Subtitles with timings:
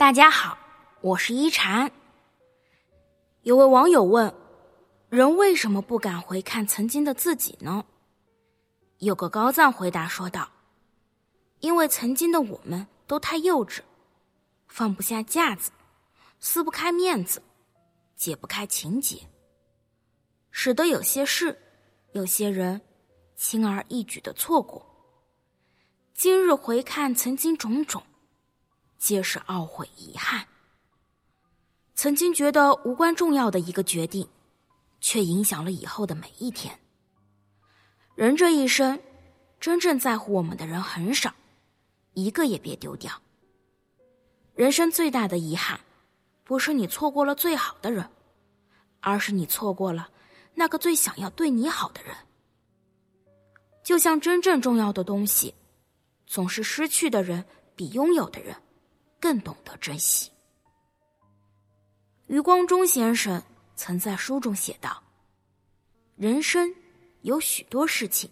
[0.00, 0.56] 大家好，
[1.02, 1.92] 我是一禅。
[3.42, 4.34] 有位网友问：
[5.10, 7.84] 人为什么不敢回看曾经的自己呢？
[9.00, 10.48] 有个高赞回答说道：
[11.58, 13.80] 因为曾经的我们都太幼稚，
[14.68, 15.70] 放不下架子，
[16.38, 17.42] 撕不开面子，
[18.16, 19.18] 解不开情结，
[20.50, 21.60] 使得有些事、
[22.12, 22.80] 有些人
[23.36, 24.82] 轻而易举的错过。
[26.14, 28.02] 今日回看曾经种种，
[29.00, 30.46] 皆是懊悔遗憾。
[31.94, 34.28] 曾经觉得无关重要的一个决定，
[35.00, 36.78] 却影响了以后的每一天。
[38.14, 39.00] 人这一生，
[39.58, 41.34] 真正在乎我们的人很少，
[42.12, 43.10] 一个也别丢掉。
[44.54, 45.80] 人生最大的遗憾，
[46.44, 48.08] 不是你错过了最好的人，
[49.00, 50.10] 而是你错过了
[50.54, 52.14] 那个最想要对你好的人。
[53.82, 55.54] 就像真正重要的东西。
[56.26, 58.54] 总是失去的人比拥有的人
[59.20, 60.30] 更懂得珍惜。
[62.26, 63.42] 余光中先生
[63.76, 65.02] 曾在书中写道
[66.16, 66.74] ：“人生
[67.22, 68.30] 有许多事情，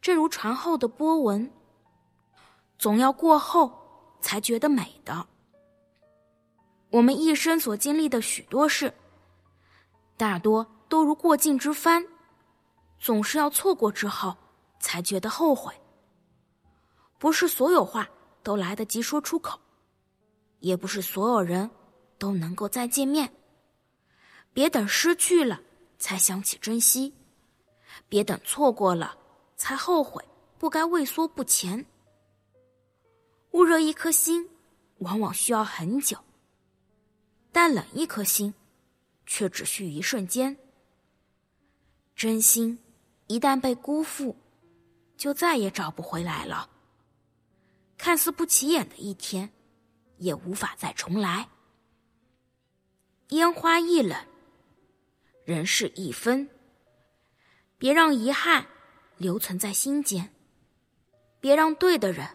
[0.00, 1.50] 正如船后的波纹，
[2.78, 3.72] 总要过后
[4.20, 5.26] 才觉得美的。
[6.90, 8.92] 我们一生所经历的许多事，
[10.16, 12.06] 大多都如过境之帆，
[12.98, 14.36] 总是要错过之后
[14.78, 15.74] 才觉得后悔。”
[17.18, 18.06] 不是所有话
[18.42, 19.58] 都来得及说出口，
[20.60, 21.70] 也不是所有人
[22.18, 23.32] 都能够再见面。
[24.52, 25.60] 别等失去了
[25.98, 27.12] 才想起珍惜，
[28.08, 29.18] 别等错过了
[29.56, 30.24] 才后悔
[30.58, 31.84] 不该畏缩不前。
[33.50, 34.48] 焐热一颗心，
[34.98, 36.18] 往往需要很久，
[37.52, 38.52] 但冷一颗心，
[39.24, 40.56] 却只需一瞬间。
[42.14, 42.78] 真心
[43.26, 44.36] 一旦被辜负，
[45.16, 46.70] 就再也找不回来了。
[47.98, 49.50] 看似不起眼的一天，
[50.18, 51.48] 也无法再重来。
[53.30, 54.16] 烟花易冷，
[55.44, 56.48] 人事易分。
[57.78, 58.66] 别让遗憾
[59.16, 60.32] 留存在心间，
[61.40, 62.26] 别让对的人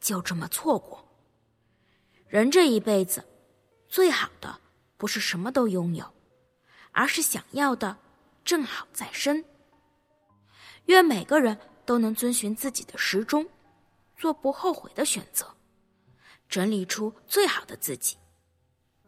[0.00, 1.06] 就这么错过。
[2.26, 3.24] 人这一辈子，
[3.88, 4.60] 最好的
[4.96, 6.04] 不是什么都拥有，
[6.92, 7.96] 而是想要的
[8.44, 9.44] 正好在身。
[10.86, 13.48] 愿每个人都能遵循自己的时钟。
[14.16, 15.54] 做不后悔的选择，
[16.54, 18.16] 整理出最好的自己，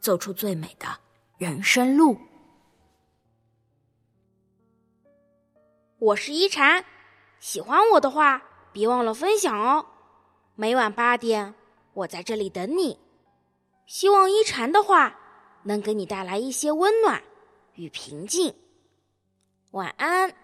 [0.01, 0.99] 走出最美的
[1.39, 2.19] 人生路。
[6.01, 6.85] 我是一禅，
[7.39, 8.43] 喜欢我的话，
[8.73, 9.87] 别忘了分享哦。
[10.57, 11.55] 每晚八点，
[11.93, 12.99] 我在这里等你。
[13.87, 15.17] 希望一禅的话
[15.63, 17.23] 能给你带来一些温暖
[17.75, 18.53] 与平静。
[19.71, 20.35] 晚安。